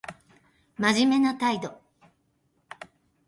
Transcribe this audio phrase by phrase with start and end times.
[0.79, 1.79] 真面目な態度